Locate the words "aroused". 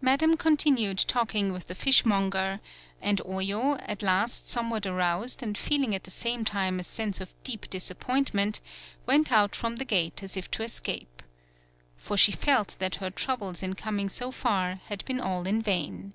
4.86-5.42